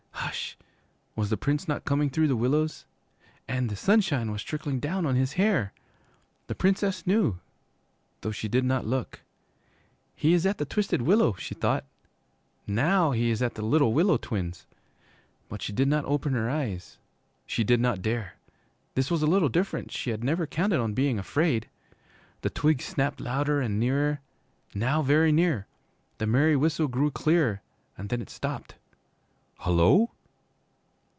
[0.33, 0.55] Hush!
[1.15, 2.85] Was the Prince not coming through the willows?
[3.49, 5.73] And the sunshine was trickling down on his hair!
[6.47, 7.39] The Princess knew,
[8.21, 9.23] though she did not look.
[10.15, 11.85] 'He is at the Twisted Willow,' she thought.
[12.65, 14.67] 'Now he is at the Little Willow Twins.'
[15.49, 16.97] But she did not open her eyes.
[17.45, 18.35] She did not dare.
[18.95, 21.67] This was a little different, she had never counted on being afraid.
[22.41, 24.21] The twigs snapped louder and nearer
[24.73, 25.67] now very near.
[26.19, 27.61] The merry whistle grew clearer,
[27.97, 28.75] and then it stopped.
[29.65, 30.09] 'Hullo!'